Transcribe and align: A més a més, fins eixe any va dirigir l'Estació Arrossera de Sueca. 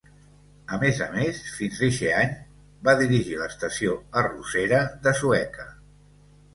A 0.77 0.79
més 0.83 1.01
a 1.05 1.07
més, 1.15 1.41
fins 1.57 1.83
eixe 1.89 2.09
any 2.23 2.33
va 2.89 2.97
dirigir 3.05 3.39
l'Estació 3.45 4.01
Arrossera 4.25 4.85
de 5.07 5.19
Sueca. 5.25 5.73